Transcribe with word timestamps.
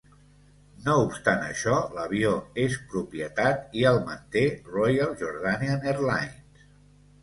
No 0.87 0.95
obstant 1.01 1.43
això 1.49 1.75
l'avió 1.99 2.33
és 2.65 2.79
propietat 2.95 3.79
i 3.83 3.87
el 3.93 4.03
manté 4.11 4.47
Royal 4.75 5.19
Jordanian 5.25 5.91
Airlines. 5.97 6.69